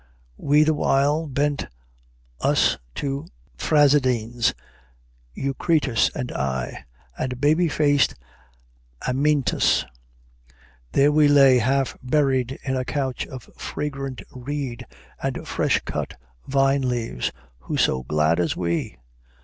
We 0.37 0.63
the 0.63 0.73
while 0.73 1.27
Bent 1.27 1.67
us 2.39 2.79
to 2.95 3.27
Phrasydene's, 3.55 4.55
Eucritus 5.35 6.09
and 6.15 6.31
I, 6.31 6.85
And 7.19 7.39
baby 7.39 7.67
faced 7.67 8.15
Amyntas: 9.07 9.85
there 10.93 11.11
we 11.11 11.27
lay 11.27 11.59
Half 11.59 11.95
buried 12.01 12.57
in 12.63 12.75
a 12.75 12.83
couch 12.83 13.27
of 13.27 13.43
fragrant 13.55 14.23
reed 14.31 14.87
And 15.21 15.47
fresh 15.47 15.79
cut 15.81 16.15
vine 16.47 16.81
leaves, 16.81 17.31
who 17.59 17.77
so 17.77 18.01
glad 18.01 18.39
as 18.39 18.57
we? 18.57 18.97